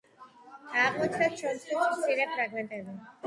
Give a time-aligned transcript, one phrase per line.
[0.83, 2.99] აღმოჩნდა ჩონჩხის მცირე ფრაგმენტები.